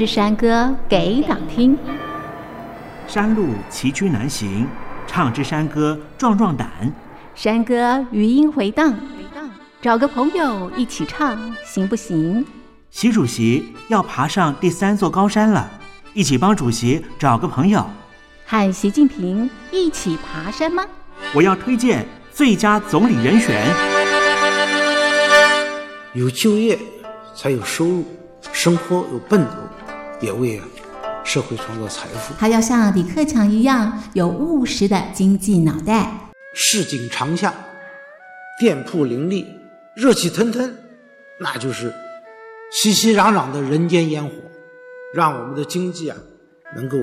[0.00, 1.76] 唱支山歌给党听，
[3.06, 4.66] 山路崎岖难行，
[5.06, 6.70] 唱支山歌壮壮胆。
[7.34, 8.94] 山歌余音回荡，
[9.82, 12.46] 找个朋友一起唱行不行？
[12.88, 15.70] 习主席要爬上第三座高山了，
[16.14, 17.84] 一起帮主席找个朋友。
[18.46, 20.82] 和习近平一起爬山吗？
[21.34, 23.66] 我要推荐最佳总理人选。
[26.14, 26.78] 有就业
[27.36, 28.04] 才有收入，
[28.50, 29.50] 生活有奔头。
[30.20, 30.60] 也为
[31.24, 32.34] 社会创造财富。
[32.38, 36.12] 他要像李克强一样有务实的经济脑袋。
[36.52, 37.54] 市井长巷，
[38.58, 39.46] 店铺林立，
[39.94, 40.74] 热气腾腾，
[41.38, 41.94] 那就是
[42.72, 44.32] 熙熙攘攘的人间烟火，
[45.14, 46.16] 让我们的经济啊
[46.74, 46.96] 能够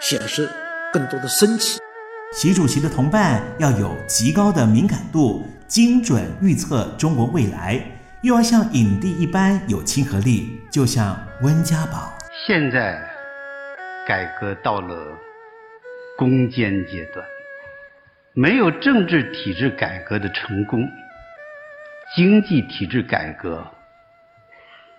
[0.00, 0.48] 显示
[0.92, 1.80] 更多的生气。
[2.32, 7.84] 习主席的同伴要有极高的敏感度，精准预测中国未来，
[8.22, 12.13] 又要像影帝一般有亲和力，就像温家宝。
[12.46, 13.02] 现在
[14.06, 15.18] 改革到了
[16.18, 17.24] 攻坚阶段，
[18.34, 20.86] 没有政治体制改革的成功，
[22.14, 23.66] 经济体制改革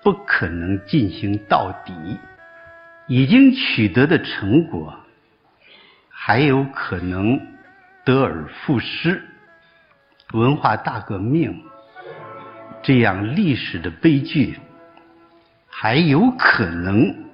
[0.02, 1.94] 不可能进行到底。
[3.06, 4.92] 已经取得的成果
[6.09, 7.40] 还有可能
[8.03, 9.22] 得而复失。
[10.34, 11.64] 文化大革命
[12.81, 14.59] 这样历史的悲剧
[15.68, 17.25] 还有可能。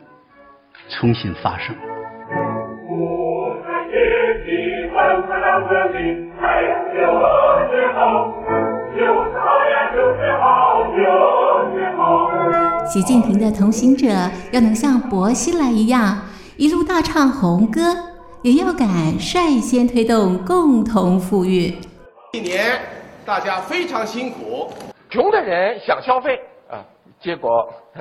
[0.91, 1.75] 重新发生。
[12.87, 14.07] 习近平的同行者
[14.51, 16.19] 要能像薄熙来一样
[16.57, 17.95] 一路大唱红歌，
[18.41, 18.87] 也要敢
[19.17, 21.73] 率先推动共同富裕。
[22.33, 22.79] 一年
[23.25, 24.69] 大家非常辛苦，
[25.09, 26.37] 穷的人想消费
[26.69, 26.83] 啊，
[27.21, 27.49] 结果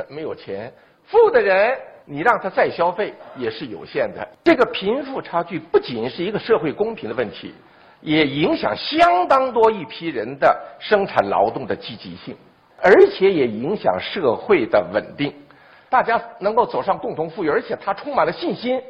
[0.08, 0.68] 没有钱；
[1.06, 1.78] 富的人。
[2.10, 4.26] 你让他再消费也是有限的。
[4.42, 7.54] 这个贫富差距不仅是一个社会公平的问题，
[8.00, 12.36] 也影响相当多一批人的生产劳动的积极性，
[12.82, 15.32] 而且也影响社会的稳定。
[15.88, 18.82] 大家能够走上共同富裕，而且他充满了信心，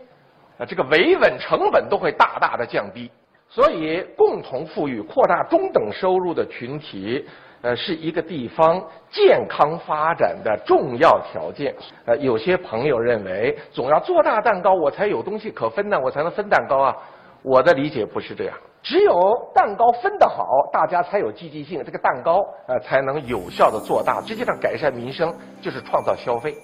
[0.56, 3.10] 啊，这个维稳成本都会大大的降低。
[3.50, 7.28] 所以，共同富裕、扩大中等收入的群体。
[7.62, 11.74] 呃，是一个地方健康发展的重要条件。
[12.06, 16.96] 呃，有些朋友认为，总要做大蛋糕，我才有东西可分呢，我才能分蛋糕啊。
[17.42, 19.12] 我的理解不是这样，只有
[19.54, 26.54] 蛋糕分得好，大家才有积极性，这个蛋糕呃才能有效地做大，实际上改善民生就是创造消费。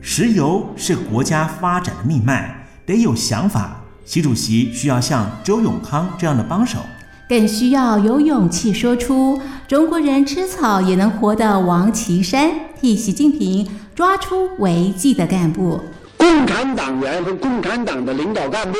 [0.00, 2.52] 石油是国家发展的命脉，
[2.84, 3.76] 得有想法。
[4.04, 6.80] 习主席需要像周永康这样的帮手。
[7.28, 12.50] 更需要有勇气说出“中国人吃草也能活”的王岐山，
[12.80, 15.80] 替习近平抓出违纪的干部。
[16.18, 18.78] 共产党员和共产党的领导干部，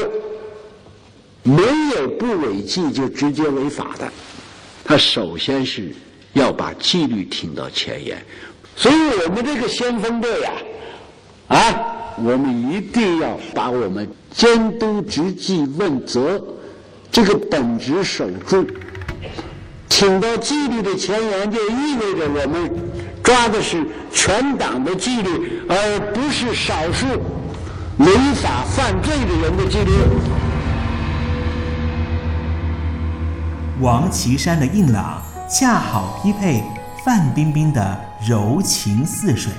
[1.42, 1.62] 没
[1.94, 4.06] 有不违纪就直接违法的。
[4.84, 5.94] 他首先是
[6.34, 8.22] 要把纪律挺到前沿，
[8.76, 8.94] 所以
[9.24, 10.52] 我们这个先锋队呀，
[11.48, 11.56] 啊，
[12.18, 16.42] 我们一定要把我们监督执纪问责。
[17.12, 18.66] 这个本职守住，
[19.86, 22.70] 挺到纪律的前沿，就意味着我们
[23.22, 27.06] 抓的是全党的纪律，而不是少数
[27.98, 28.06] 违
[28.36, 29.92] 法犯罪的人的纪律。
[33.82, 35.20] 王岐山的硬朗
[35.50, 36.62] 恰好匹配
[37.04, 39.52] 范冰冰的柔情似水。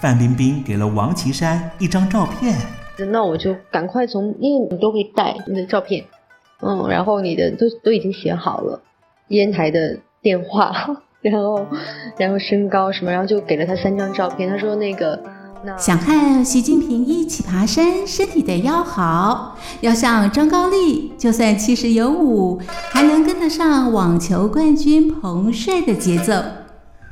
[0.00, 2.56] 范冰冰给了王岐山一张照片，
[3.10, 6.02] 那我就赶快从，因为你都会带你的照片。
[6.64, 8.80] 嗯，然后你的都都已经写好了，
[9.28, 10.72] 烟台的电话，
[11.20, 11.66] 然后
[12.16, 14.48] 然后身高什么，然后就给了他三张照片。
[14.48, 15.22] 他说那个
[15.78, 26.32] 想和习近平一起爬山，身体得要好，要像张高丽，就算七十有五，还能跟得上网球冠军彭帅的节奏。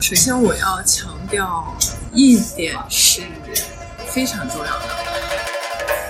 [0.00, 1.64] 首先，我要强调
[2.12, 3.22] 一点是
[4.06, 4.82] 非常重要的，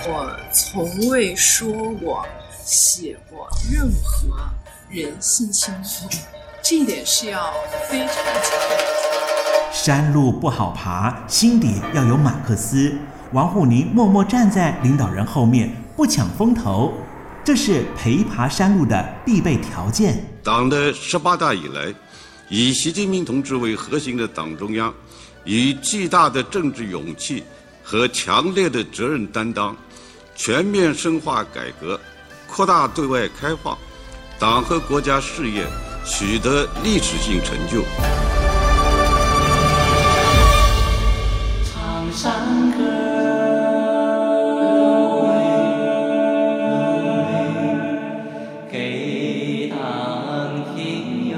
[0.09, 1.71] 我从未说
[2.03, 2.25] 过、
[2.65, 4.37] 写过任何
[4.89, 6.07] 人性清楚，
[6.63, 7.53] 这一点是要
[7.89, 8.23] 非常强
[8.69, 9.73] 调。
[9.73, 12.95] 山路不好爬，心底要有马克思。
[13.33, 16.93] 王沪宁默默站在领导人后面，不抢风头，
[17.43, 20.23] 这是陪爬山路的必备条件。
[20.41, 21.93] 党的十八大以来，
[22.47, 24.93] 以习近平同志为核心的党中央，
[25.43, 27.43] 以巨大的政治勇气
[27.83, 29.75] 和强烈的责任担当，
[30.35, 31.99] 全面深化改革，
[32.55, 33.75] 扩大对外开放，
[34.37, 35.65] 党和国家事业
[36.05, 37.83] 取得历史性成就。
[41.65, 42.77] 唱山歌，
[48.71, 51.37] 给党听哟。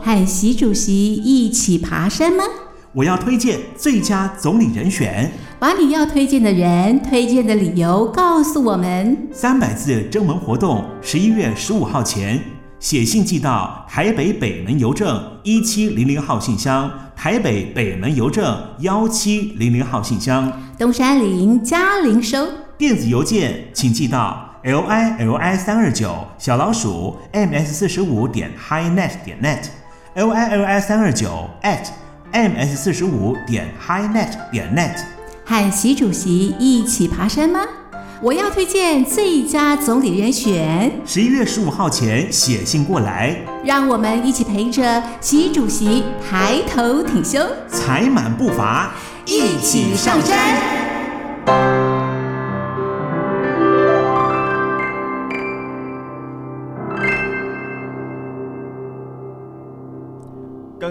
[0.00, 2.44] 和习主席一起爬山吗？
[2.92, 5.32] 我要推荐最佳总理人选，
[5.64, 9.16] 把你要推荐的人、推荐的理由告诉我们。
[9.32, 12.38] 三百字征文活动，十一月十五号前。
[12.78, 22.46] 写信寄到台北北门邮政一七零零号信箱，台北北门邮政幺七零零号信箱，东山林嘉玲收。
[22.76, 29.64] 电子邮件请寄到 l i l i 三二九小老鼠 m s 四十五点 highnet 点 net
[30.12, 31.86] l i l i 三二九 at
[32.32, 35.13] m s 四十五点 highnet 点 net。
[35.44, 37.60] 和习主席一起爬山吗？
[38.22, 40.90] 我要推荐最佳总理人选。
[41.04, 48.94] 十一月十五号前写信过来，让我们一起陪着习主席抬头挺胸，踩满步伐，
[49.26, 51.83] 一起上山。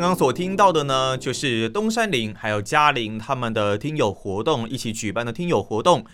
[0.04, 6.06] 刚刚所听到的呢，就是东山林还有嘉玲他们的听友活动一起举办的听友活动。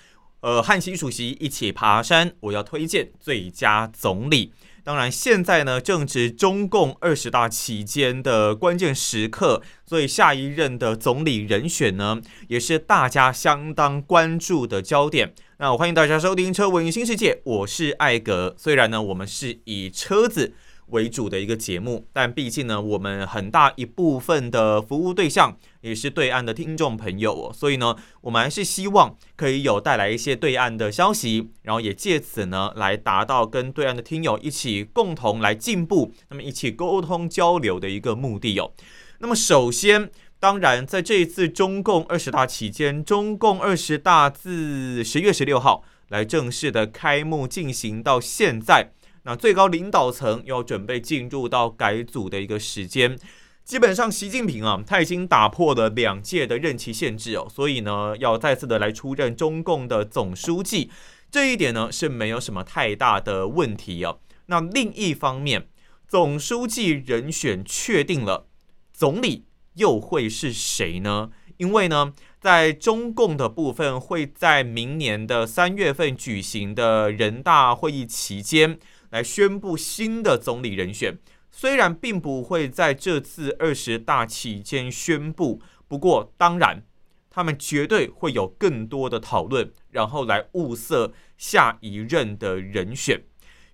[0.42, 4.54] 呃，和习主席一起爬山，我要推荐最佳总理。
[4.84, 15.34] 当然，现在呢正值中共二十大期间的关键时刻，所以下一任的总理人选呢，也是大家相当关注的焦点。
[15.58, 18.54] 那我欢迎大家收听《车闻新世界》，我是艾格。
[18.56, 20.54] 虽然呢，我们是以车子
[20.92, 38.72] 为主的一个节目，但毕竟呢，我们很大一部分的服务对象也是对岸的听众朋友哦，所以呢，我们还是希望可以有带来一些对岸的消息，然后也借此呢，来达到跟对岸的听友一起共同来进步，那么一起沟通交流的一个目的哦。
[39.20, 40.10] 那么首先，
[40.40, 48.92] 当然在这一次中共二十大期间，中共二十大自十月十六号来正式的开幕进行到现在。
[49.24, 53.18] 那最高领导层要准备进入到改组的一个时间，
[53.64, 60.90] 基本上习近平啊，他已经打破了两届的任期限制哦，所以呢，要再次的来出任中共的总书记，
[61.30, 64.20] 这一点呢是没有什么太大的问题哦。
[64.48, 65.68] 那另一方面，
[66.08, 68.48] 总书记人选确定了，
[68.92, 69.46] 总理
[69.76, 71.30] 又会是谁呢？
[71.58, 78.80] 因为呢，在中共的部分会在明年的三月份举行的人大会议期间。
[79.10, 81.18] 来宣布新的总理人选，
[81.52, 86.84] 虽然并不会在这次二十大期间宣布，不过当然，
[87.30, 93.24] 他们绝对会有更多的讨论，然后来物色下一任的人选。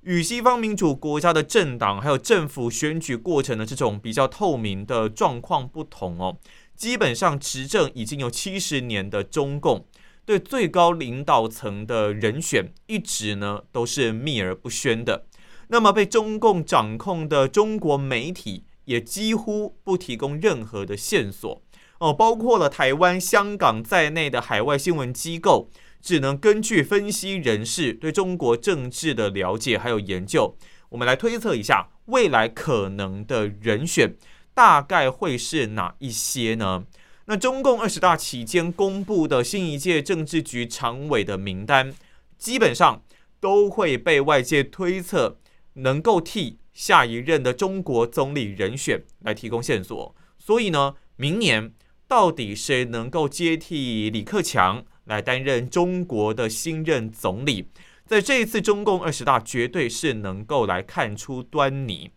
[0.02, 6.38] 与西方民主国家的政党还有政府选举过程的这种比较透明的状况不同哦，
[6.76, 9.88] 基本上执政已经有七十年的中共。
[10.26, 15.28] 对最高领导层的人选一直呢都是秘而不宣的，
[15.68, 21.62] 那么被中共掌控的中国媒体也几乎不提供任何的线索。
[22.00, 25.70] 哦，包括了台湾、香港在内的海外新闻机构，
[26.02, 30.58] 只能根据分析人士对中国政治的了解还有研究，
[30.90, 34.16] 我们来推测一下未来可能的人选
[34.54, 36.84] 大概会是哪一些呢？
[37.28, 41.92] 那中共二十大期间公布的新一届政治局常委的名单，
[42.38, 43.02] 基本上
[43.40, 45.40] 都会被外界推测
[45.74, 50.16] 能够替下一任的中国总理人选来提供线索。
[50.38, 51.74] 所以呢，明年
[52.08, 57.70] 到底谁能够接替李克强来担任中国的新任总理，
[58.06, 62.12] 在这一次中共二十大绝对是能够来看出端倪。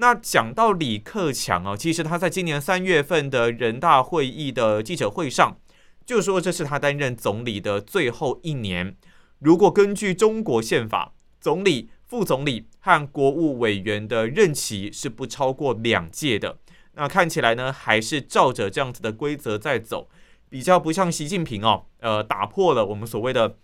[0.00, 5.58] 那讲到李克强啊，其实他在今年三月份的人大会议的记者会上，
[6.06, 8.96] 就说这是他担任总理的最后一年。
[9.40, 16.58] 如果根据中国宪法，总理、副总理和国务委员的任期是不超过两届的。
[16.94, 20.08] 那看起来呢，还是照着这样子的规则在走，
[20.48, 23.56] 比较不像习近平哦，呃，打破了我们所谓的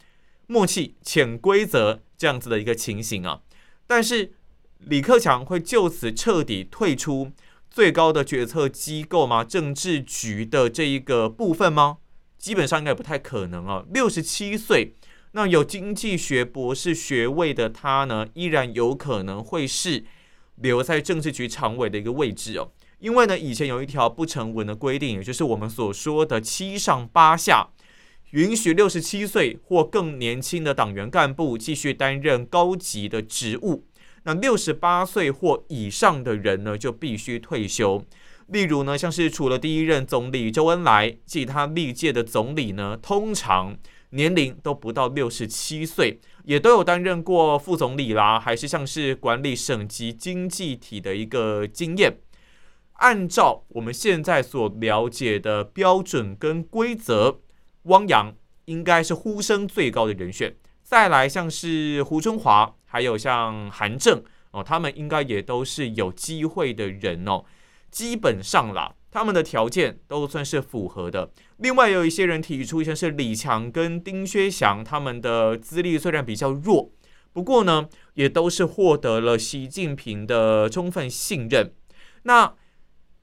[0.49, 3.43] 默契、潜规则这样子的一个情形啊。
[3.87, 4.35] 但是。
[4.87, 7.33] 李克强会就此彻底退出
[7.71, 9.43] 最高的决策机构吗？
[9.43, 11.99] 政治局的这一个部分吗？
[12.39, 13.85] 基本上应该不太可能啊。
[13.93, 14.95] 六十七岁，
[15.33, 20.05] 那有经济学博士学位的他呢，依然有可能会是
[20.57, 22.71] 留在政治局常委的一个位置哦。
[22.99, 27.71] 因为呢，以前有一条不成文的规定，也就是我们所说的七上八下，
[28.33, 33.87] 允许六十七岁或更年轻的党员干部继续担任高级的职务。
[34.25, 38.05] 那六十八岁或以上的人呢，就必须退休。
[38.49, 43.77] 例如呢，像是除了第一任总理周恩来，其他历届的总理呢，通常
[44.11, 52.19] 年龄都不到六十七岁，也都有担任过副总理啦，还是像是管理省级经济体的一个经验。
[52.95, 57.41] 按照我们现在所了解的标准跟规则，
[57.85, 58.35] 汪洋
[58.67, 60.55] 应该是呼声最高的人选。
[60.83, 62.75] 再来像是胡春华。
[62.95, 64.23] 还有像韩正
[64.53, 67.45] 哦，他们应该也都是有机会的人哦。
[67.91, 71.33] 基本上啦，他们的条件都算是符合的。
[71.57, 76.93] 另外有一些人提出，像是李强跟丁薛祥，他们的资历虽然比较弱，
[77.33, 81.75] 不过呢，也都是获得了习近平的充分信任。
[82.23, 82.55] 那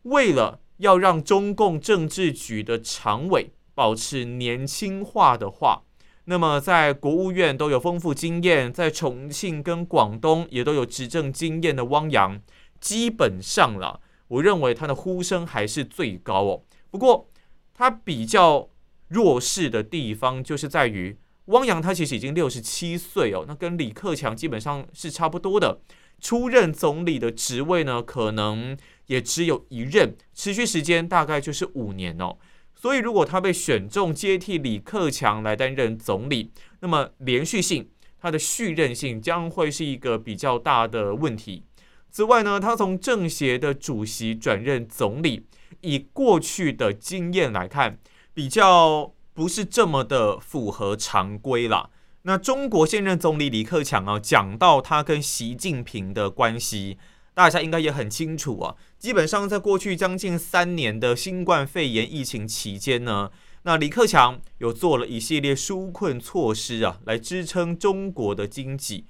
[0.01, 5.83] 为了要让中共政治局的常委保持年轻化的话，
[6.25, 12.39] 那么，在国务院都有丰富经验，在重庆跟广东也都有执政经验的汪洋，
[12.79, 16.63] 基本上了，我认为他的呼声还是最高哦。
[16.91, 17.27] 不过，
[17.73, 18.69] 他比较
[19.07, 25.79] 弱势的地方就是在于，汪洋他其实已经六十七岁哦，那跟李克强基本上是差不多的。
[26.19, 32.37] 出任总理的职位呢，可能也只有一任，持续时间大概就是五年哦。
[32.81, 37.87] 所以，如果他被选中接替李克强来担任总理，那么连续性、
[38.19, 41.63] 他的续任性将会是一个比较大的问题。
[42.09, 45.45] 此外呢，他从政协的主席转任总理，
[45.81, 47.99] 以过去的经验来看，
[48.33, 51.91] 比较不是这么的符合常规啦。
[52.23, 56.97] 那中国现任总理李克强啊，讲到他跟习近平的关系。
[57.33, 63.31] 大家应该也很清楚啊，基本上在过去将近三年的新冠肺炎疫情期间呢，
[63.63, 69.05] 那李克强有做了一系列纾困措施啊，来支撑中国的经济。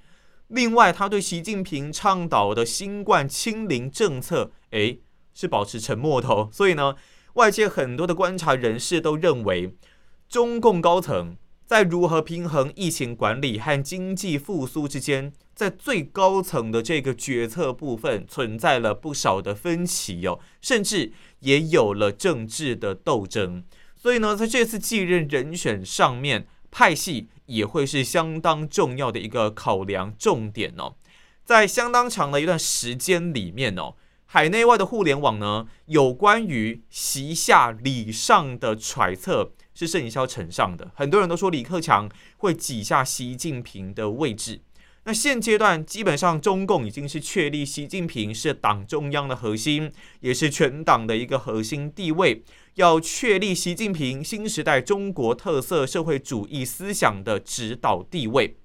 [0.48, 5.00] 另外，他对习近平倡导的新冠清零政策，诶，
[5.34, 6.48] 是保持沉默的哦。
[6.52, 6.94] 所以呢，
[7.34, 9.74] 外界很多的观察人士都认为，
[10.28, 11.36] 中共高层
[11.72, 15.32] 在如何平衡疫情管理和经济复苏之间。
[15.54, 23.64] 在最高层的这个决策部分存在了不少的分歧哦，甚至也有了政治的斗争。
[23.96, 30.96] 所以呢，在这次继任人选上面，派系也会是相当重要的一个考量重点哦。
[31.42, 33.94] 在相当长的一段时间里面哦，
[34.26, 44.60] 海内外的互联网呢，有关于习下李上的揣测是甚嚣尘上的，很多人都说李克强会挤下习近平的位置。
[45.04, 58.56] 那现阶段基本上，中共已经是确立习近平是党中央的核心，也是全党的一个核心地位，要确立习近平新时代中国特色社会主义思想的指导地位。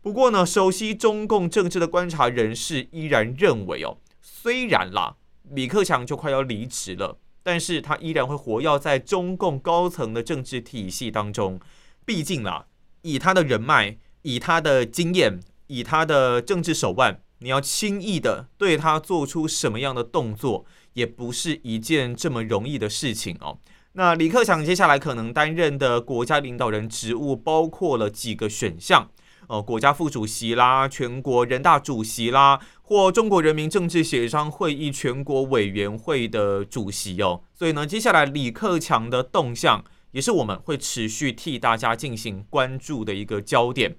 [0.00, 5.16] 不过呢，熟悉中共政治的观察人士依然认为哦，虽然啦，
[5.50, 11.60] 李克强就快要离职了，但是他依然会活跃在中共高层的政治体系当中。
[12.04, 12.64] 毕竟啦，
[13.02, 15.38] 以他的人脉，以他的经验。
[15.66, 23.58] 以他的政治手腕，你要轻易的对他做出什么样的动作，也不是一件这么容易的事情哦。
[23.92, 29.10] 那李克强接下来可能担任的国家领导人职务，包括了几个选项
[29.48, 37.42] 哦，国家副主席啦，全国人大主席啦，或中国人民政治协商会议全国委员会的主席哦。
[37.54, 43.96] 所以呢，接下来李克强的动向，也是我们会持续替大家进行关注的一个焦点。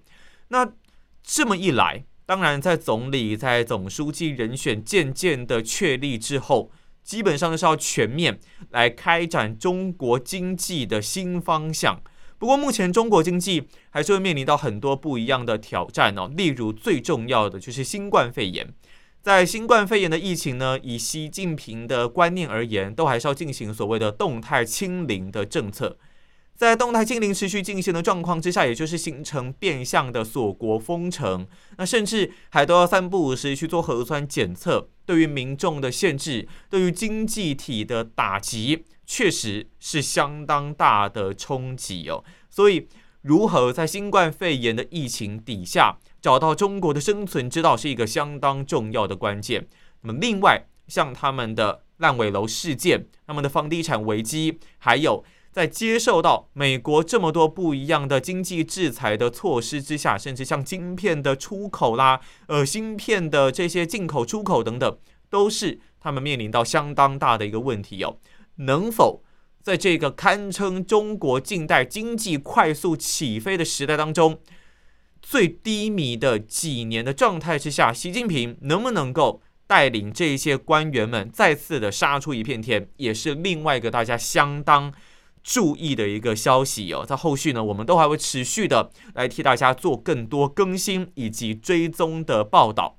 [0.47, 0.71] 那。
[1.27, 6.69] 这么一来，当然在总理、在总书记人选渐渐的确立之后，
[7.01, 11.99] 基本上是要全面来开展中国经济的新方向。
[12.37, 16.29] 不过，目前中国经济还是会面临到很多不一样的挑战哦。
[16.35, 18.73] 例如，最重要的就是新冠肺炎，
[19.21, 25.97] 在新冠肺炎的疫情呢，以习近平的观念而言，都还是要进行所谓的动态清零的政策。
[26.55, 31.45] 在动态清零持续进行的状况之下，也就是形成变相的锁国封城，
[31.77, 42.23] 那甚至还都要三不五时去做核酸检测，对于民众的限制，对于经济体的打击，确实是相当大的冲击哦。
[42.49, 42.87] 所以，
[43.21, 49.67] 如何在新冠肺炎的疫情底下找到中国的生存之道，是一个相当重要的关键。
[50.01, 55.23] 那么，另外像他们的烂尾楼事件、他们的房地产危机，还有。
[55.51, 64.97] 在接受到美国这么多不一样的经济制裁的措施之下，甚至像晶片的出口啦，呃，芯片的这些进口、出口等等，
[65.29, 68.17] 都是他们面临到相当大的一个问题哦。
[68.57, 69.23] 能否
[69.61, 74.39] 在这个堪称中国近代经济快速起飞的时代当中，
[75.21, 84.93] 最低迷的几年的状态之下，习近平能不能够带领这些官员们再次的杀出一片天，也是另外一个大家相当。
[85.47, 92.97] 注意的一个消息哦，在后续呢，我们都还会持续的来替大家做更多更新以及追踪的报道。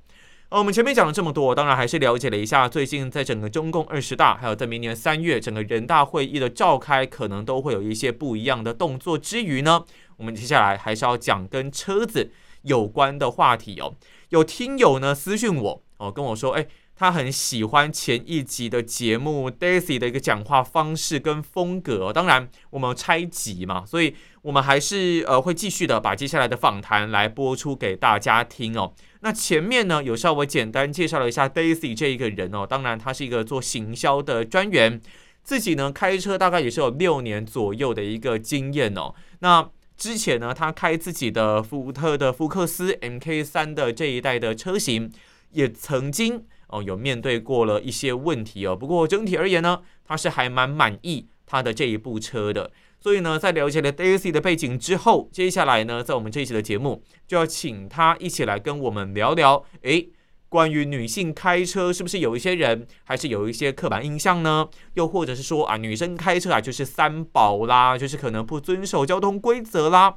[0.49, 9.19] 呃，我们前面讲了这么多，当然还是了解了一下最近在整个中共二十大，还有在明年三月整个人大会议的召开，可能都会有一些不一样的动作。
[9.19, 9.85] 之余呢，
[10.19, 12.31] 我们接下来还是要讲跟车子
[12.62, 13.97] 有关的话题哦。
[14.29, 16.67] 有听友呢私讯我哦，跟我说，哎。
[16.99, 28.95] 他很喜欢前一集的节目 Daisy 的一个讲话方式跟风格，当然我们拆集嘛，所以我们还是呃会继续的把接下来的访谈来播出给大家听哦。
[29.26, 35.00] 那前面呢有稍微简单介绍了一下 Daisy 这一个人哦，当然他是一个做行销的专员，
[35.42, 39.16] 自己呢开车大概也是有六年左右的一个经验哦。
[39.40, 45.11] 那之前呢他开自己的福特的福克斯 MK3 的这一代的车型，
[45.50, 46.45] 也曾经。
[46.68, 52.71] 哦，有面对过了一些问题哦，不过整体而言呢，他是还蛮满意他的这一部车的。
[53.07, 60.09] 所以呢，在了解了 Daisy 的背景之后，接下来呢，在我们这一期的节目就要请他一起来跟我们聊聊，诶，
[60.49, 64.69] 关于女性开车是不是有一些人还是有一些刻板印象呢？
[64.95, 70.17] 又或者是说啊，女生开车啊就是三宝啦，就是可能不遵守交通规则啦。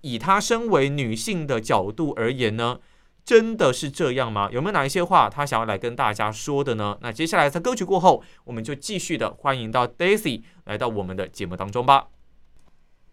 [0.00, 2.80] 以她身为女性的角度而言呢？
[3.24, 4.48] 真的是这样吗？
[4.50, 6.98] 有没有哪一些话她想要来跟大家说的呢？
[7.00, 12.08] 那接下来在歌曲过后，我们就继续的欢迎到 Daisy 来到我们的节目当中吧。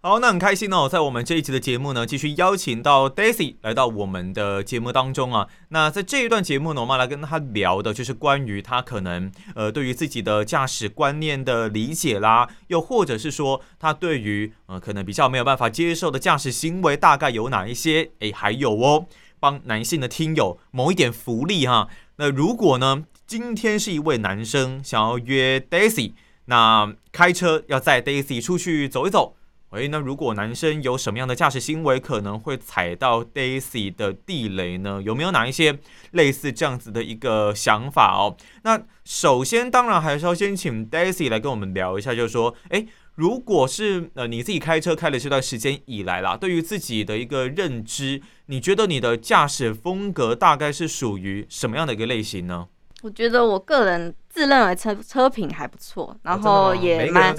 [0.04, 5.48] 好，那很开心哦，在我们这一集的节目呢，继续邀请到 Daisy 来到我们的节目当中啊。
[5.70, 18.10] 那在这一段节目呢，我们来跟他聊的就是关于他可能呃对于自己的驾驶观念的理解啦，又或者是说他对于呃可能比较没有办法接受的驾驶行为大概有哪一些？
[18.22, 19.06] 诶，还有哦。
[19.40, 21.88] 帮男性的听友谋一点福利哈。
[22.16, 26.14] 那如果呢，今天是一位男生想要约 Daisy，
[26.46, 29.36] 那开车要载 Daisy 出去走一走。
[29.72, 35.02] 诶，那如果男生有什么样的驾驶行为可能会踩到 Daisy 的地雷呢？
[35.04, 35.80] 有没有哪一些
[36.12, 38.38] 类似这样子的一个想法哦？
[38.64, 42.88] 那首先当然还是要先请 Daisy 来跟我们聊一下，就是说，诶。
[43.16, 52.68] 如果是呃你自己开车开了这段时间以来啦，对于自己的一个认知，你觉得你的驾驶风格大概是属于什么样的一个类型呢？
[53.02, 57.36] 我觉得我个人自认为车车品还不错，然后也蛮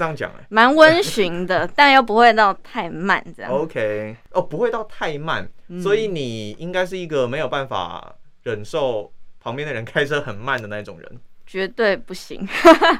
[0.49, 3.51] 蛮温驯的，但又不会到太慢这样。
[3.51, 11.19] OK，哦，不会到太慢，嗯，所以你应该是一个没有办法忍受旁边的人开车很慢的那种人。
[11.45, 12.47] 绝对不行，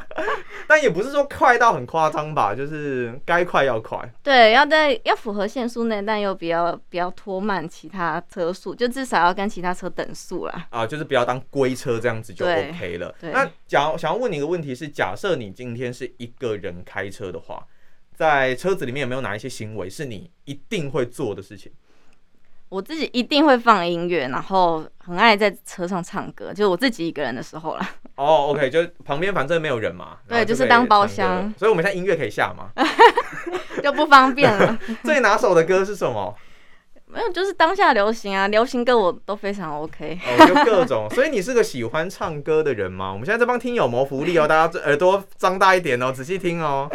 [0.67, 3.97] 但也不是说快到很夸张吧，就是该快要快。
[4.21, 10.67] 对，要在要符合限速内，但又不要不要拖慢其他车速，就至少要跟其他车等速啦。
[10.69, 13.15] 啊，就是不要当龟车这样子就 OK 了。
[13.21, 17.65] 那假想要问你一个问题是，假设你今天是一个人开车的话，
[18.13, 21.71] 在车子里面有没有哪一些行为是你一定会做的事情？
[22.73, 27.87] 我自己一定会放音乐，然后很爱在车上唱歌，就是我自己一个人的时候啦。
[28.15, 30.17] 哦、oh，OK，就旁边反正没有人嘛。
[30.27, 31.53] 对，就是当包厢。
[31.55, 32.71] 所以我们现在音乐可以下吗？
[33.83, 34.75] 就不方便了。
[35.05, 36.35] 最拿手的歌是什么？
[37.05, 40.17] 没有，就是当下流行啊，流行歌我都非常 OK。
[40.25, 41.07] 哦，就各种。
[41.13, 43.11] 所以你是个喜欢唱歌的人吗？
[43.11, 46.89] 我们现在在帮听友谋福利哦，大家耳朵张大一点哦，仔细听哦。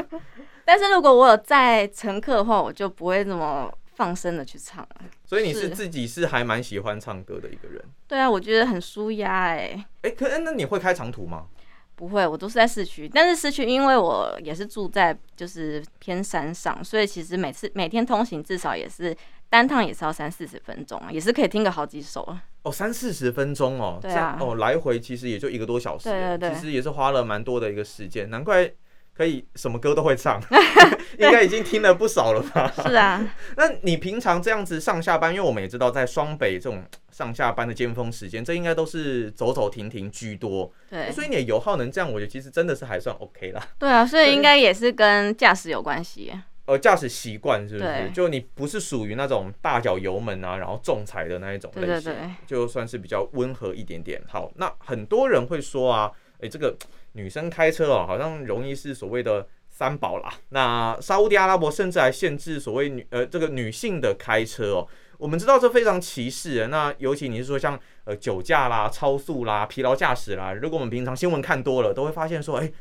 [0.65, 3.73] 但是如果我有载乘客的话，我就不会这么。
[3.99, 7.85] 放声的去唱啊，所以你是自己是还蛮喜欢唱歌的一个人。
[8.07, 9.85] 对啊，我觉得很舒压哎。
[10.03, 11.49] 哎，可那你会开长途吗？
[11.97, 13.11] 不会，我都是在市区。
[13.13, 19.15] 但是市区，因为我也是住在就是偏山上，所以其实每次每天通行至少也是
[19.49, 22.39] 单趟也是要三四十分钟，也是可以听个好几首。
[22.63, 28.73] 哦，三四十分钟哦，对啊，哦，来回其实也就一个多小时，对对对，其实也是花了蛮多的一个时间，难怪
[29.19, 30.41] 可以什么歌都会唱，
[31.19, 32.73] 应该已经听了不少了吧？
[32.87, 33.21] 是啊，
[33.59, 43.69] 那你平常这样子上下班，因为我们也知道在双北这种上下班的尖峰时间，这应该都是走走停停居多，对，所以你的油耗能这样，我觉得其实真的是还算 OK 啦。
[43.77, 46.33] 对啊，所以应该也是跟驾驶有关系。
[46.67, 48.11] 呃，驾驶习惯是不是？
[48.15, 52.15] 就你不是属于那种大脚油门啊，然后重踩的那一种类型，
[52.47, 54.23] 就算是比较温和一点点。
[54.29, 56.77] 好，那很多人会说啊，哎、欸，这个
[57.13, 60.33] 女生开车哦，好像容易是所谓的三宝啦。
[60.51, 64.87] 那沙乌地阿拉伯甚至还限制所谓女呃这个女性的开车哦。
[65.19, 66.69] 我们知道这非常歧视。
[66.69, 72.73] 那尤其你是说像呃酒驾啦、超速啦、疲劳驾驶啦，如果我们平常新闻看多了，都会发现说，哎、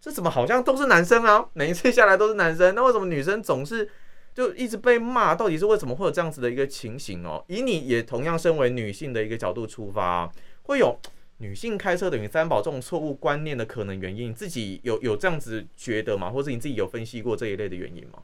[0.00, 1.46] 这怎么好像都是男生啊？
[1.52, 3.88] 每一次下来都是男生，那为什么女生总是
[4.34, 5.36] 就一直被骂？
[5.36, 7.44] 到底是为什么会有这样子的一个情形哦？
[7.46, 10.28] 以你也同样身为女性的一个角度出发，
[10.62, 10.98] 会有
[11.38, 16.30] 女性开车等于三宝这种错误观念的可能原因，自己有有这样子觉得吗？
[16.30, 18.20] 或者你自己有分析过这一类的原因吗？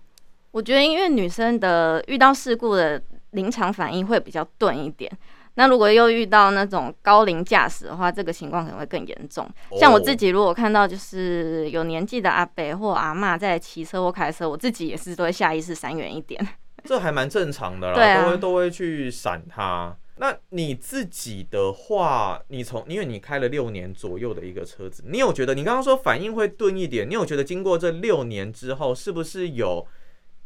[0.52, 3.00] 我觉得，因为女生的遇到事故的
[3.32, 5.10] 临场反应会比较钝一点。
[5.54, 9.48] 那如果又遇到那种高龄驾驶的话，这个情况可能会更严重。
[9.78, 16.40] 像我自己，如果看到就是有年纪的阿伯或阿妈在骑车或开车，我自己也是都会下意识闪远一点。
[16.84, 19.94] 这还蛮正常的啦，都会都会去闪他。
[20.20, 27.08] 那你自己的话，你从因为你开了六年左右的一个车子，你有觉得你刚刚说反应会钝一点？
[27.08, 29.86] 你有觉得经过这六年之后，是不是有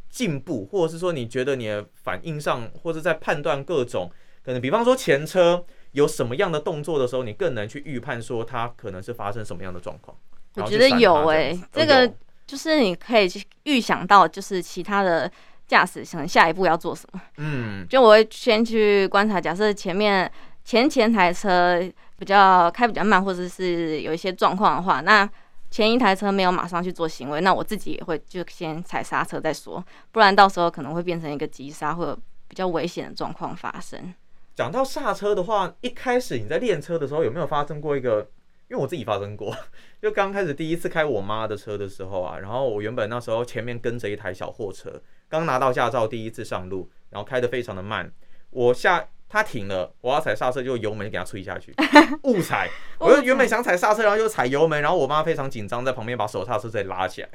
[0.09, 4.09] 进步，或者是说你觉得你的反应上，或者在判断各种？
[4.45, 10.17] 可能比方说前车有什么样的动作的时候，你更能去预判说它可能是发生什么样的状况。
[10.55, 12.15] 我觉得有诶、欸，这个
[12.47, 15.29] 就是你可以去预想到，就是其他的
[15.66, 17.20] 驾驶可能下一步要做什么。
[17.38, 20.31] 嗯，就我会先去观察，假设前面
[20.64, 21.81] 前前台车
[22.18, 25.29] 比较开比较慢，或者是有一些状况的话，那
[25.70, 34.14] 前一台车没有马上去做行为，那我自己也会就先踩刹车再说，不然到时候可能会变成一个急刹或者比较危险的状况发生。
[34.55, 38.29] 讲到刹车的话，一开始你在练车的时候有没有发生过一个？
[38.68, 39.55] 因为我自己发生过，
[40.00, 48.11] 就刚开始第一次开我妈的车的时候啊，然后我原本那时候前面跟着一台小货车，刚拿到驾照第一次上路，然后开得非常的慢，
[48.50, 51.74] 我下他停了，我要踩刹车就油门给他吹下去，
[52.24, 57.29] 误踩，我就原本想踩刹车，然后又踩油门，然后我妈非常紧张，在旁边把手刹车再拉起来。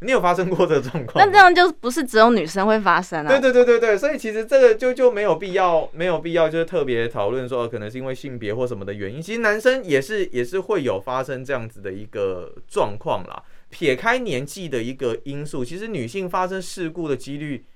[0.00, 1.24] 你有发生过这个状况？
[1.24, 3.28] 那这样就不是只有女生会发生啊？
[3.28, 9.20] 对对对对对，所以其实这个就就没有必要，没有必要就是特别讨论说可能是因为性别或什么的原因。
[9.20, 13.42] 其实男生也是也是会有发生这样子的一个状况啦。
[13.70, 17.66] 撇开年纪的一个因素，其实女性发生事故的几率，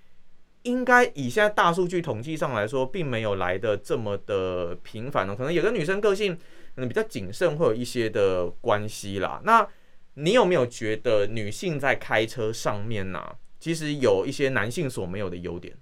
[0.62, 5.34] 应该以现在大数据统计上来说，并没有来的这么的频繁哦。
[5.36, 6.34] 可能有个女生个性
[6.74, 9.42] 可能比较谨慎，会有一些的关系啦。
[9.44, 9.66] 那
[10.14, 15.74] 你有没有觉得女性在开车上面呢、啊，其实有一些男性所没有的优点？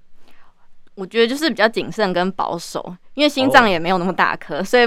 [0.95, 4.87] 我觉得就是比较谨慎跟保守，因为心脏也没有那么大颗，所以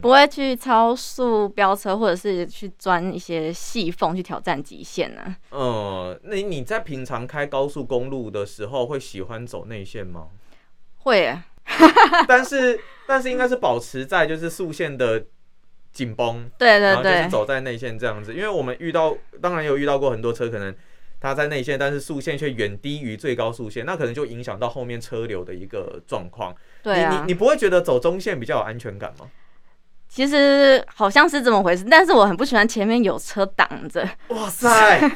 [0.00, 5.36] 不会去超速飙车，或者是去钻一些细缝去挑战极限呢、啊。
[5.52, 10.28] 嗯，那你在平常开高速公路的时候，会喜欢走内线吗？
[10.98, 11.46] 会、啊，
[12.26, 15.24] 但是 但是应该是保持在就是速线的。
[15.92, 20.74] 紧绷，对对对，然后就是走在内线这样子，因为我们遇到，当然有遇到过很多车，可能
[21.20, 26.54] 它在内线，但是速线却远低于最高速线，那可能就影响到后面车流的一个状况。
[26.82, 29.26] 对啊，你你你不会觉得走中线比较有安全感吗？
[30.08, 34.06] 其实好像是这么回事，但是我很不喜欢前面有车挡着。
[34.28, 35.10] 哇塞，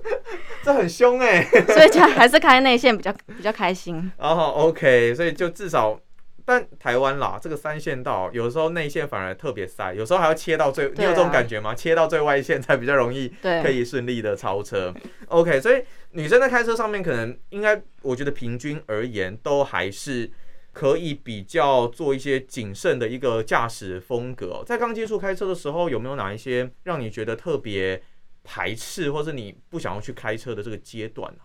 [0.64, 1.64] 这很凶哎、欸！
[1.66, 4.10] 所以就还是开内线比较比较开心。
[4.16, 6.00] 哦、oh，OK，所以就至少。
[6.44, 11.74] 但台湾啦，这个三线道有时候内线反而特别塞，有时候还要切到最，你有这种感觉吗？
[11.74, 14.92] 切到最外线才比较容易，可以顺利的超车。
[15.28, 20.30] OK，所以女生在开车上面可能应该，我觉得平均而言都还是
[20.72, 24.62] 可以比较做一些谨慎的一个驾驶风格。
[24.66, 28.02] 在刚接触开车的时候，有没有哪一些让你觉得特别
[28.42, 31.38] 排斥，或是你不想要去开车的这个阶段呢？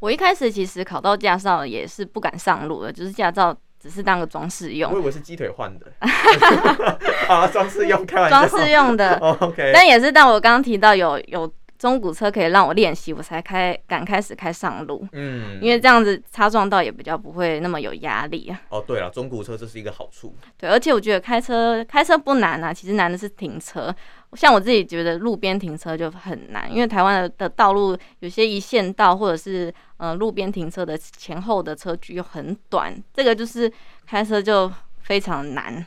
[0.00, 3.56] 我一开始其实考到驾照也是不敢上路的，就是驾照。
[3.82, 5.92] 只是当个装饰用，我以为是鸡腿换的
[7.28, 9.16] 啊，装饰用，开玩笑，装饰用的。
[9.16, 15.04] Oh, OK，但也是，但我刚刚提到有有中古车可以让我练习，我才开敢开始开上路。
[15.10, 18.60] 嗯，因为这样子擦撞到也比较不会那么有压力啊。
[18.68, 20.32] 哦，对了，中古车这是一个好处。
[20.56, 23.92] 对，而且我觉得开车开车不难啊，其实难的是停车。
[24.34, 33.70] 像我自己觉得路边停车就很难，因为台湾的的道路有些一线道，或者是呃路边停车的前后的车距又很短，这个就是
[34.06, 35.86] 开车就非常难。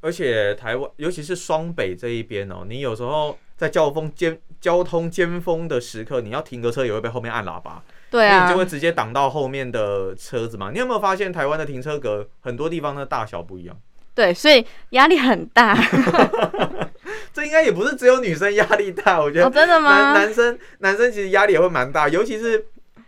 [0.00, 10.70] 而且台湾，尤其是双北这一边哦，你有时候在交锋尖交通尖峰的时刻，你要停个车也会被后面按喇叭，对啊，你就会直接挡到后面的车子嘛。
[10.70, 13.76] 你有没有发现台湾的停车格很多地方的大小不一样？
[14.14, 15.74] 对，所以压力很大。
[17.32, 20.12] 这应该也不是只有女生压力大，我觉得、哦、真的吗？
[20.12, 22.52] 男男生男生其实压力也会蛮大，尤其是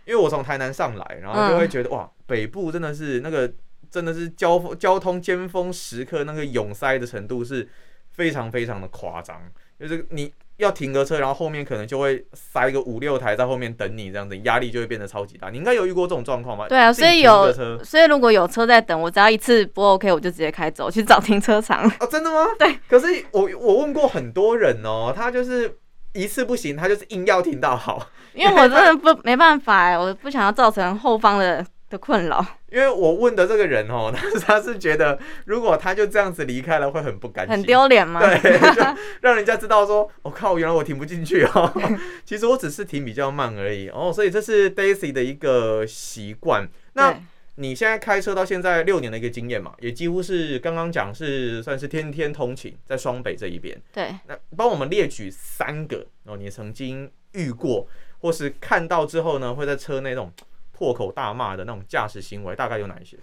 [0.05, 3.51] 因为我从台南上来，然后就会觉得、嗯、哇，北部真的是那个。
[3.89, 7.67] 真的是交交通尖峰时刻，那个拥塞的程度是
[8.11, 9.41] 非常非常的夸张。
[9.79, 15.49] 就是你要停个车，然后后面可能就会塞个五六台在后面等你，这样子压力就会变得超级大。
[15.49, 16.67] 你应该有遇过这种状况吧？
[16.67, 21.85] 对啊，所以有，所以如果有车在等，我只要一次不 OK，我就直接开走去找停车场。
[21.99, 22.47] 哦，真的吗？
[22.57, 22.79] 对。
[22.89, 25.77] 可是我我问过很多人哦，他就是
[26.13, 28.07] 一次不行，他就是硬要停到好。
[28.33, 31.65] 因为我真的不没办法哎，我不想要造成后方的。
[31.89, 38.19] 的困扰，因为我问的这个人哦，他 他是觉得如果他就这样子离开了，会很不甘心，很丢脸吗？
[38.19, 38.81] 对， 就
[39.21, 41.71] 让人家知道说，我、哦、靠，原来我停不进去哦。
[42.25, 46.67] 其实我只是停比较慢而已哦，所以这是 Daisy 的一个习惯。
[46.93, 47.17] 那
[47.55, 53.81] 你现在开车到现在六年的一个经验嘛，也几乎是刚刚讲是算是天天通勤在双北这一边。
[53.93, 57.87] 对，那帮我们列举三个哦，你曾经遇过
[58.19, 60.29] 或是看到之后呢，会在车内那种。
[60.77, 63.17] 破口大骂的那种驾驶行为大概有哪一些？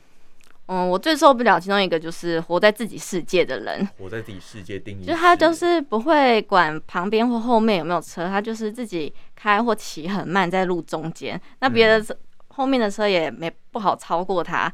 [0.66, 3.86] 嗯，我最受不了其中一个就是活在自己世界的人。
[3.98, 12.16] 活在自己世界定义，就他就是不会管旁边或后面有没有车，他就是自己开或骑很慢在路中间，那别的
[12.48, 14.72] 后面的车也没不好超过他。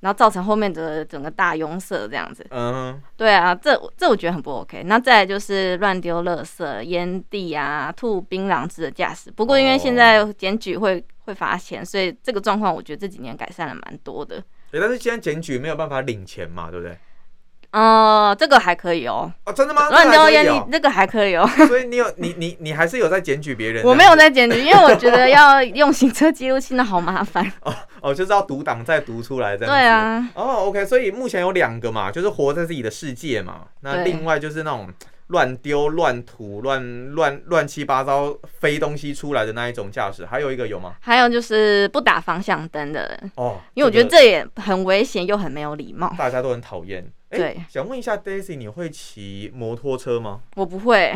[0.00, 4.82] 然后造成后面的整个大拥塞这样子，嗯，对啊，这这我觉得很不 OK。
[4.84, 9.30] 那再来就是乱丢垃圾、烟蒂啊、吐槟榔汁的驾驶。
[9.30, 14.42] 不过因为现在检举会会罚钱，所以这个状况我觉得这几年改善了蛮多的。
[14.70, 16.96] 对，但是现在检举没有办法领钱嘛，对不对？
[17.72, 19.30] 哦、呃，这个还可以哦。
[19.44, 19.90] 哦，真的吗？
[19.90, 21.46] 乱丢烟，你这个还可以哦。
[21.66, 23.84] 所以你有你你你还是有在检举别人？
[23.84, 27.52] 我没有在检举，因为我觉得要用行车记录器，那好麻烦。
[27.62, 29.78] 哦哦，就是要读档再读出来这样子。
[29.78, 30.30] 对啊。
[30.34, 33.66] 哦，OK，所以目前有两个嘛，就是活在自己的世界嘛。
[33.80, 34.88] 那另外就是那种
[35.28, 40.94] 乱丢、乱吐、乱乱乱七八糟飞东西出来的那一种驾驶，还有一个有吗？
[41.00, 43.32] 还有就是不打方向灯的人。
[43.36, 43.60] 哦。
[43.74, 46.14] 因为我觉得这也很危险，又很没有礼貌。
[46.16, 47.04] 大家都很讨厌。
[47.30, 50.42] 欸、对，想问一下 Daisy，你会骑摩托车吗？
[50.54, 51.12] 我不会。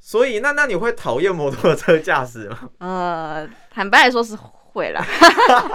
[0.00, 2.70] 所以那那你会讨厌摩托车驾驶吗？
[2.80, 5.06] 呃，坦白来说是会啦。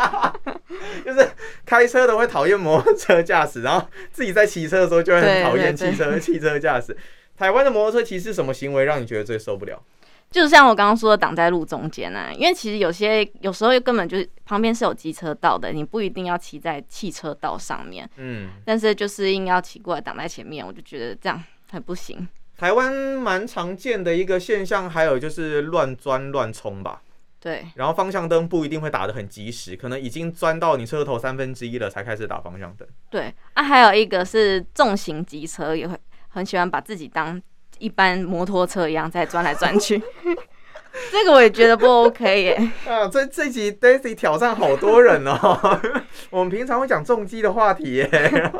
[1.05, 1.29] 就是
[1.65, 6.97] 开车的会讨厌摩托车驾驶，然后自己在骑车的时候就会很讨厌汽车汽车驾驶。
[7.37, 9.81] 台湾的摩托车骑士什么行为让你觉得最受不了？
[10.29, 22.27] 就像我刚刚说的，挡在路中间啊，因为其实有些有时候根本就是旁边是有机车道的，你不一定要骑在汽车道上面，嗯，但是就是硬要骑过来挡在前面，我就觉得这样很不行。
[22.57, 27.01] 台湾蛮常见的一个现象，还有就是乱钻乱冲吧，
[27.39, 32.85] 对，然后方向灯不一定会打得很及时，可能已经钻到你车头三分之一了才开始打方向灯。
[33.09, 35.95] 对啊，还有一个是重型机车也会
[36.37, 37.41] 很喜欢把自己当。
[37.79, 40.01] 一般摩托车一样在钻来钻去，
[41.11, 42.55] 这个我也觉得不 OK 耶。
[42.89, 45.79] 啊，这这集 Daisy 挑战好多人哦。
[46.31, 48.51] 我们平常会讲重机的话题耶。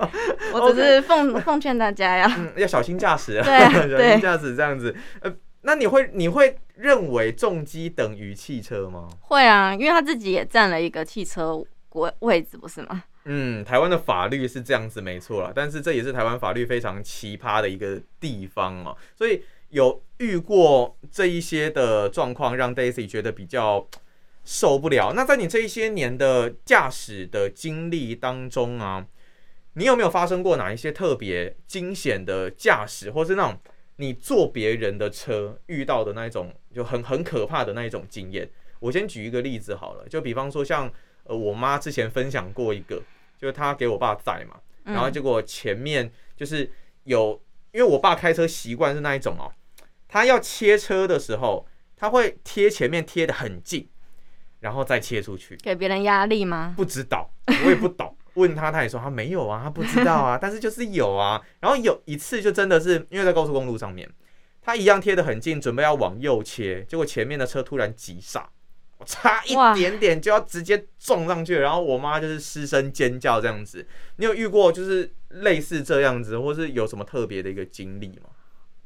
[0.53, 3.41] 我只是奉奉劝大家呀，嗯，要小心驾驶。
[3.41, 4.95] 对啊，小心驾驶这样子。
[5.21, 9.07] 呃，那你会你会认为重机等于汽车吗？
[9.21, 11.55] 会啊，因为他自己也占了一个汽车
[11.93, 13.03] 位位置，不是吗？
[13.29, 15.51] 嗯，台湾的法律是这样子，没错啦。
[15.53, 18.95] 但是这也是台湾法律非常奇葩的一个地方哦。
[19.17, 23.85] 所以有遇过这一些的状况，让 Daisy 觉得比较
[24.45, 25.11] 受不了。
[25.13, 29.05] 那在你这一些年的驾驶的经历当中啊，
[29.73, 33.59] 你有没有发生过哪一些特别惊险的驾驶，或是那种
[33.97, 38.49] 你坐别人的车遇到的那一种就很很可怕的那一种经验？
[38.79, 40.89] 我先举一个例子好了，就比方说像
[41.25, 43.03] 呃，我妈之前分享过一个。
[43.37, 46.69] 就是他给我爸载嘛，然后结果前面就是
[47.03, 49.51] 有，因为我爸开车习惯是那一种哦，
[50.07, 53.87] 他要切车的时候，他会贴前面贴的很近，
[54.59, 56.73] 然后再切出去，给别人压力吗？
[56.75, 57.29] 不知道，
[57.65, 58.15] 我也不懂。
[58.33, 61.41] 问他，他也说他没有啊，他不知道啊， 但是就是有啊。
[61.59, 64.07] 然后有一次就真的是因为在高速公路上面，
[64.61, 68.47] 他一样贴得很近，准备要往右切，结果前面的车突然急刹。
[68.97, 73.85] 我差一点点就要直接撞上去，然后我妈就是失声尖叫这样子。
[74.17, 78.29] 你有遇过就是类似这样子，或是有什么特别的一个经历吗？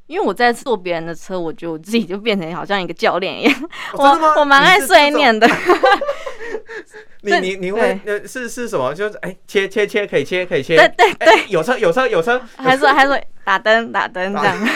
[0.07, 3.69] 因为我在坐别人的车，我觉得我自己就变成好像一个教练一样。
[3.93, 5.47] 哦、我我蛮爱碎念的。
[7.21, 8.93] 你 你你会呃是是什么？
[8.93, 14.67] 就是哎切切切可以切可以切，对对对，有车有车有车，还说还说打灯打灯这样。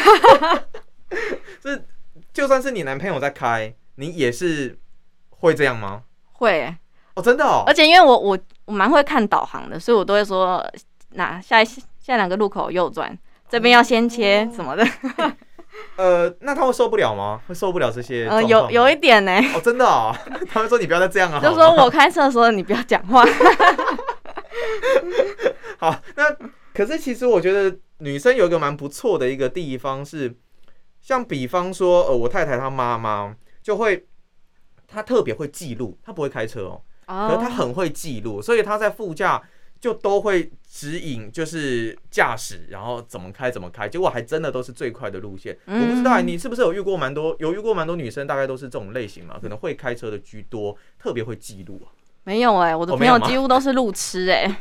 [1.61, 1.83] 是
[2.31, 4.77] 就算是你男朋友在开，你也是
[5.45, 6.01] 会这样吗？
[6.33, 6.73] 会
[7.15, 7.63] 哦，真的哦。
[7.65, 10.65] 而且因为我我我蛮会看导航的，所以我都会说
[11.11, 13.17] 那下一下两个路口右转，
[13.49, 14.85] 这边要先切什么的。
[15.97, 17.41] 呃，那他会受不了吗？
[17.47, 18.27] 会受不了这些？
[18.27, 19.31] 呃，有有一点呢。
[19.53, 20.15] 哦，真的哦。
[20.49, 21.39] 他会说你不要再这样啊。
[21.43, 23.25] 就说我开车的时候你不要讲话。
[25.77, 26.23] 好，那
[26.73, 30.33] 可是其实我觉得女生有一个蛮不错的一个地方是，
[31.01, 34.05] 像比方说，呃，我太太她妈妈就会，
[34.87, 36.81] 她特别会记录，他不会开车哦，
[37.27, 39.41] 可是她很会记录，所以他在副驾。
[39.77, 45.55] 就都会指引，就是驾驶，然后怎么开怎么开，结果还真的都是最快的路线。
[45.67, 49.37] 嗯、我不知道你是不是有遇过蛮多，有遇过蛮多女生，大概都是这种类型嘛？
[49.39, 51.79] 可能会开车的居多，特别会记录。
[52.23, 54.55] 没有哎、欸，我的朋友几乎都是路痴哎、欸。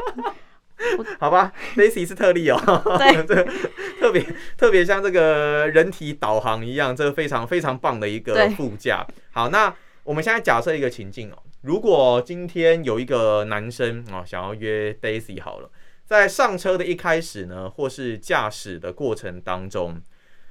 [1.18, 2.60] 好吧，Daisy 是特例哦。
[2.98, 3.22] 对，
[4.00, 4.26] 特别
[4.58, 9.06] 特别像这个人体导航一样，这个非常非常棒的一个副驾。
[9.30, 11.38] 好，那我们现在假设一个情境哦。
[11.62, 15.70] 如果今天有一个男生啊，想要约 Daisy 好了，
[16.04, 19.98] 在上车的一开始呢，或是驾驶的过程当中，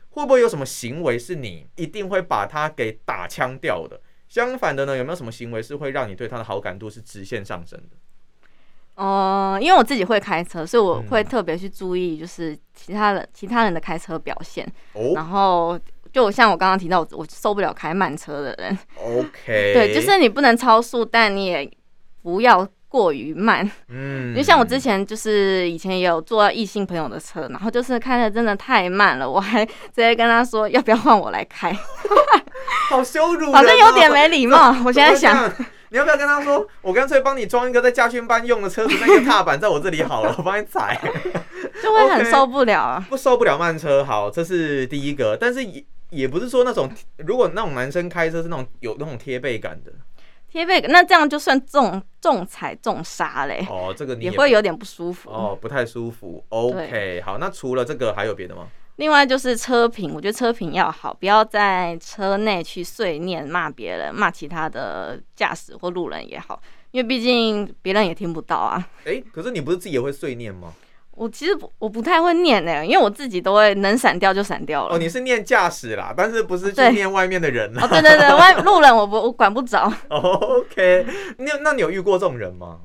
[0.10, 4.02] 会不会有什么行为是你一定会把他给打枪掉的？
[4.28, 7.98] 相反的呢，有没有什么行为是会让你对他的好感度是直线上升的？
[8.96, 15.80] 哦、呃，因为我自己会开车，所以我会特别去注意，就是其他人其他人的开车表现，哦、然后。
[16.14, 18.78] 就像我刚刚提到，我受不了开慢车的人。
[19.04, 19.28] OK，
[19.74, 21.70] 对，就是你不能超速，但你也
[22.22, 23.68] 不要过于慢。
[23.90, 31.76] 嗯，就像我之前就是以前也有坐异性朋友的车，然后就是开的真的太慢了，我还直接跟他说要不要换我来开。
[32.90, 34.76] 好羞辱，好像有点没礼貌。
[34.86, 35.52] 我现在想，
[35.90, 41.00] 你要不要跟他说，我干脆帮你装一个在驾训班用的车子那个踏板在我这里好了，我帮你踩。
[41.82, 44.06] 就会很受不了啊，不受不了慢车。
[44.06, 45.62] 好，这是第一个，但是
[46.14, 49.92] 也不是说那种，如果那种男生开车是那种有那种贴背感的，
[50.50, 53.66] 贴背感，那这样就算重重踩重刹嘞。
[53.70, 55.30] 哦，这个你也，也会有点不舒服。
[55.30, 56.44] 哦，不太舒服。
[56.50, 58.68] OK，好，那除了这个还有别的吗？
[58.98, 68.88] 另外就是车评，我觉得车评要好，不要在车内去碎念骂别人，骂其他的驾驶或路人也好，因为毕竟别人也听不到啊。
[69.06, 70.72] 哎、欸，可是你不是自己也会碎念吗？
[71.16, 74.96] 我其实不我不太会念呢，因为我自己都会能闪掉就闪掉了。
[74.96, 79.92] 哦，你是念驾驶啦，但是不是去念外面的人哦，对对对，外 路人我不我管不着。
[80.10, 81.06] OK，
[81.38, 82.80] 你有那你有遇过这种人吗？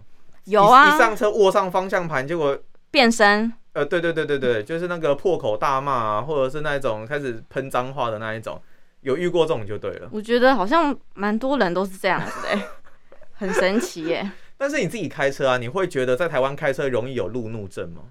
[0.45, 2.59] 有啊，一上车握上方向盘，结果
[2.91, 3.53] 变身。
[3.75, 8.61] 呃，对对对对对，就是那个破口大骂啊，或者是那种开始喷脏话的那一种，
[9.03, 10.09] 有遇过这种就对了。
[10.11, 12.59] 我觉得好像蛮多人都是这样子的，
[13.35, 14.31] 很神奇耶。
[14.57, 18.03] 但是你自己开车啊，你会觉得在台湾开车容易有路怒症吗？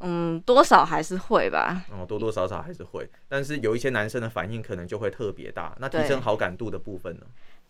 [0.00, 1.84] 嗯，多少还是会吧。
[1.90, 5.74] 哦，多多少少还是会，但是有一些男生的反应可能就会特别大。
[5.78, 7.22] 那提升好感度的部分呢？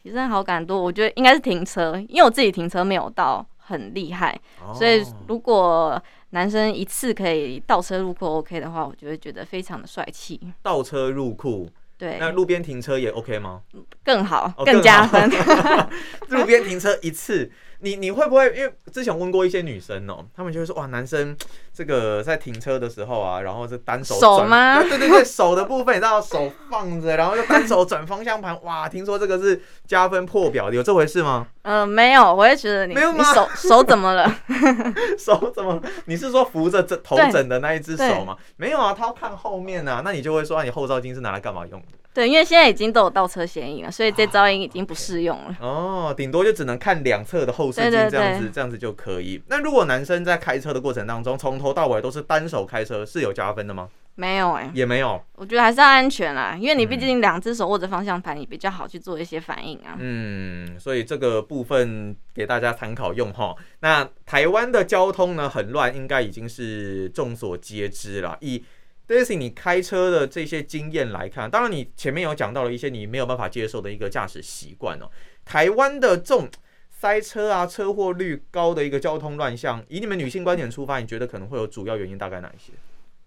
[0.02, 10.40] 提升好感度，我觉得应该是停车，因为我自己停车没有到很厉害，哦，所以如果男生一次可以倒车入库 OK 的话，我就会觉得非常的帅气。
[10.62, 13.62] 倒车入库，对，那路边停车也 OK 吗？
[14.04, 15.28] 更好，更加分。
[15.30, 15.90] 哦，
[16.28, 17.50] 路边停车一次。
[17.80, 18.46] 你你会不会？
[18.56, 21.36] 因为之前问过一些女生哦、喔，她们就会说哇，男生
[21.74, 24.82] 这个在停车的时候啊，然后是单手手吗？
[24.82, 31.46] 对对对，手的部分你知道，手放着，然后就单手转方向盘， 哇，听说这个是加分破表的，有这回事吗？
[31.62, 33.18] 嗯、呃，没有，我也觉得你没有吗？
[33.18, 34.34] 你手手怎么了？
[35.18, 35.80] 手怎么？
[36.06, 38.36] 你是说扶着这头枕的那一只手吗？
[38.56, 41.86] 没有啊，他要看后面啊，那你就会说，你后照镜是拿来干嘛用的？
[42.16, 45.54] 对，因为现在已经都有倒车显影了，所以这招已经不适用了。
[45.60, 49.42] 哦，顶多就只能看两侧的后视镜，这样子这样子就可以。
[49.48, 53.90] 那如果男生在开车的过程当中，从头到尾都是单手开车，是有加分的吗？
[54.14, 55.22] 没有哎、欸，也没有。
[55.34, 59.94] 我觉得还是要安全啦，因为你毕竟两只手握着方向盘，你比较好去做一些反应啊。
[59.98, 63.54] 嗯，所以这个部分给大家参考用哈。
[63.80, 68.38] 那台湾的交通呢，很乱，应该已经是众所皆知了。
[68.40, 68.64] 以
[69.08, 75.08] Daisy，你开车的这些经验来看，当然你前面有讲到了一些你没有办法接受的一个驾驶习惯哦。
[75.44, 76.48] 台湾的这种
[76.90, 82.72] 塞车啊、车祸率高的一个交通乱象，以你们女性观点出发，你觉得可能会有主要原因大概哪一些？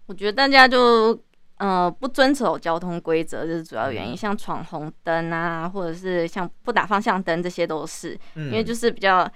[0.04, 1.18] 我觉得大家就
[1.56, 9.26] 呃不遵守交通规则，这是主要原因，像闯红灯啊，或者是像不打方向灯，这些都是，因为就是比较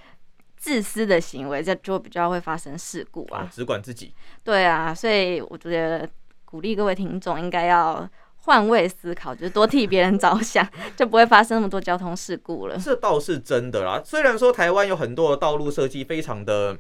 [0.59, 3.49] 自私的行为，这就比较会发生事故啊。
[3.51, 4.13] 只管自己。
[4.43, 6.07] 对啊，所以我觉得。
[6.55, 8.09] 鼓励各位听众应该要
[8.43, 12.79] 换位思考，就是多替别人着想， 就不会发生那么多交通事故了。
[12.79, 14.01] 这倒是真的啦。
[14.05, 16.79] 虽然说台湾有很多的道路设计非常的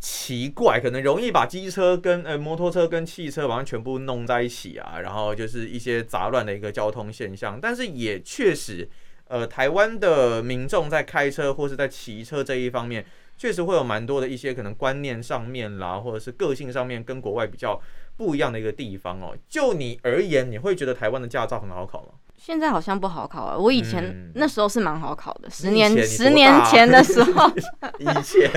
[0.00, 7.58] 奇怪，可能容易把机车跟呃摩托车跟汽车完全全部弄在一起啊，然后就是一些杂乱的一个交通现象。
[7.60, 8.88] 但是也确实，
[9.28, 13.04] 呃，台湾的民众在开车或是在骑车这一方面，
[13.36, 17.78] 确实会有蛮多的一些可能观念上面啦，或者是个性上面跟国外比较。
[18.16, 19.36] 不一样的一个地方哦。
[19.48, 22.08] 就你而言，你会觉得台湾的驾照很好考吗？
[22.36, 23.56] 现在好像不好考啊。
[23.56, 27.48] 我以前那时候是蛮好考的，嗯、十年十年前的时候。
[28.00, 28.50] 以前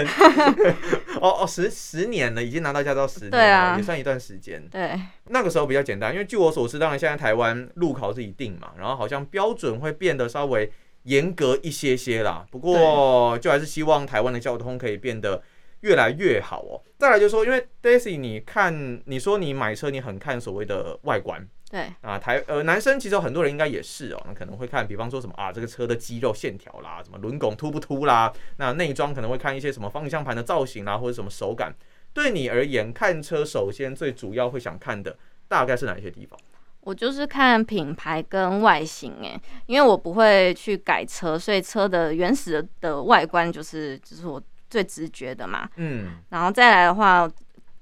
[1.21, 4.67] 哦哦，十十年了，已经拿到驾照十年了，也算一段时间。
[4.69, 4.99] 对，
[5.29, 10.71] 那个时候比较简单，因为据我所知，当然现在台湾路考是一定嘛，然后好像标准会变得稍微
[11.03, 12.43] 严格一些些啦。
[12.49, 15.43] 不过，就还是希望台湾的交通可以变得。
[15.85, 16.81] 越来越好哦。
[16.97, 31.75] 再来就是说，因为 Daisy，你看，你说你买车，你很看所谓的外观，对啊，台呃男生其实有很多人应该也是哦，那可能会看，比方说什么啊，这个车的肌肉线条啦，什么轮拱凸不凸啦，那内装可能会看一些什么方向盘的造型啦，或者什么手感。
[32.13, 35.15] 对你而言，看车首先最主要会想看的
[35.47, 36.39] 大概是哪些地方？
[36.79, 44.41] 我就是看品牌跟外形诶，因为我不会去改车，所以车的原始的外观就是就是我。
[44.75, 47.25] 最直觉的嘛，嗯，然后再来的话，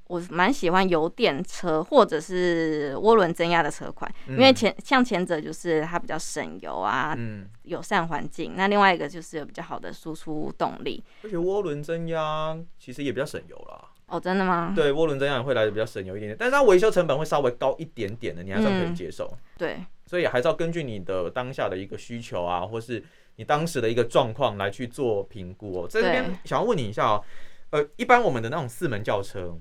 [0.05, 8.53] 我蛮喜欢油电车或者是涡轮增压的车款，嗯、因为前像前者就是它比较省油啊，嗯，友善环境。
[8.55, 13.89] 那另外一个就是有比较好的输出动力，而且涡轮增压其实也比较省油啦。
[14.05, 14.71] 哦，真的吗？
[14.75, 19.27] 对，涡轮增压也会来的比较省油一点点，但是它维修成本会稍微高一点点的，你还是可以接受。
[19.31, 23.03] 嗯、对，所以还是要根据你的当下的一个需求啊，或是。
[23.35, 27.23] 你当时的一个状况来去做评估哦，在这边想要问你一下哦，
[27.71, 29.57] 呃，一般我们的那种四门轿车，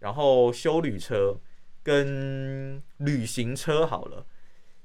[0.00, 1.38] 然后修旅车
[1.82, 4.26] 跟旅行车好了，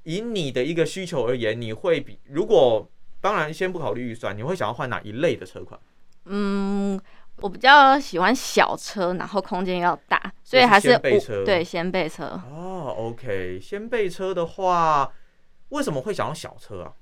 [0.04, 5.78] 以你的一个需求而言，你会比如果当然先不考虑预算，你会想要换哪一类的车款？
[6.24, 6.98] 嗯，
[7.36, 11.44] 我比较喜欢小车，然后空间要大，所以还是掀背车。
[11.44, 12.24] 对，掀背车。
[12.50, 15.12] 哦，OK，掀背车的话，
[15.70, 16.92] 为什么会想要小车啊？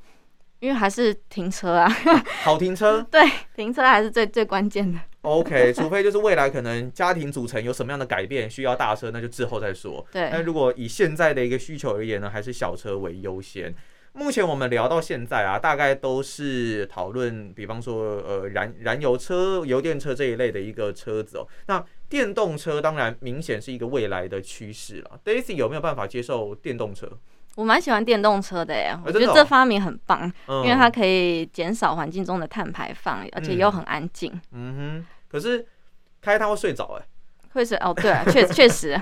[0.61, 1.89] 因为还是停车啊，
[2.43, 3.21] 好停车， 对，
[3.55, 4.99] 停车还是最最关键的。
[5.23, 10.05] OK，除非就是未来可能家庭组成有什么样的改变，需要大车，那就之后再说。
[10.13, 13.75] 对，那如果以现在的一个需求而言呢，还是小车为优先。
[14.15, 21.47] 目前我们聊到现在啊，大概都是讨论，比方说呃燃燃油车、油电车这一类的一个车子哦。
[21.67, 25.21] 那电动车当然明显是一个未来的趋势了。
[25.25, 27.07] Daisy 有没有办法接受电动车？
[27.59, 34.31] 我蛮喜欢电动车的耶，我觉得这发明很棒，因为它可以减少环境中的碳排放，而且又很安静。
[34.53, 35.03] 嗯。
[35.03, 35.67] 哼，可是
[36.23, 37.05] 开它会睡着哎，
[37.55, 38.97] 会睡哦，对啊，确 确实。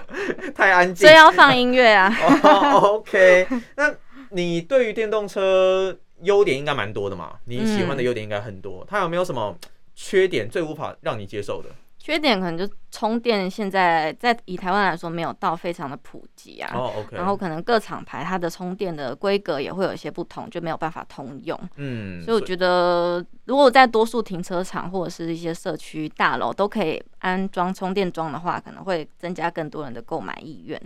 [0.54, 2.11] 太安静，所以要放音乐啊。
[2.80, 3.46] OK，
[3.76, 3.94] 那
[4.30, 7.34] 你对于电动车优点应该蛮多的嘛？
[7.44, 9.54] 你喜欢的优点应该很多，它有没有什么
[9.94, 11.68] 缺点最无法让你接受的？
[12.07, 16.72] 缺点可能就充电，现在在以台湾来说没有到非常的普及啊。
[16.72, 17.16] Oh, okay.
[17.16, 21.59] 然后可能各厂牌它的充电的规格也会有一些不同，就没有办法通用。
[21.74, 30.80] 嗯，所以我觉得如果在多数停车场或者是一些社区大楼都可以安装充电桩的话，可能会增加更多人的购买意愿。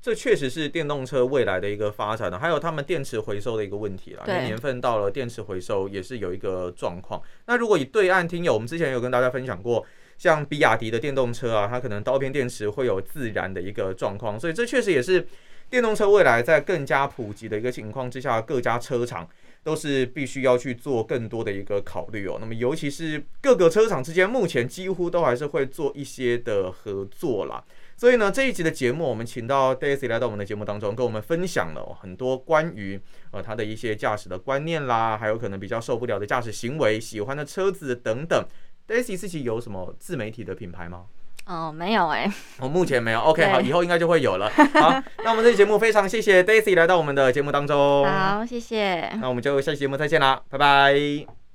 [0.00, 4.22] 这确实是电动车未来的一个发展的，还有他们电池回收的一个问题啦。
[4.24, 7.20] 因为年份到了，电池回收也是有一个状况。
[7.46, 9.84] 那如果以对岸听友，我们之前有跟大家分享过。
[10.20, 15.26] 像比亚迪的电动车啊，它可能刀片电池会有自燃的一个状况，所以这确实也是
[15.70, 19.26] 电动车未来在更加普及的一个情况之下，各家车厂
[19.64, 22.36] 都是必须要去做更多的一个考虑哦。
[22.38, 27.64] 那么尤其是各个车厂之间，目前几乎都还是会做一些的合作啦。
[27.96, 33.00] 所以呢，这一集的节目，我们请到 Daisy 来到我们的节目当中，跟我们分享了很多关于
[33.30, 38.44] 呃他的一些驾驶的观念啦，还有可能比较受不了的驾驶行为、喜欢的车子等等。
[38.90, 41.04] Daisy 自己有什么自媒体的品牌吗？
[41.46, 43.20] 哦，没有哎、欸，我、哦、目前没有。
[43.30, 44.50] OK，好，以后应该就会有了。
[44.50, 48.04] 好， 那我们这期节目非常谢谢 Daisy 来到我们的节目当中。
[48.04, 49.08] 好，谢谢。
[49.20, 51.39] 那我们就下期节目再见啦，拜拜。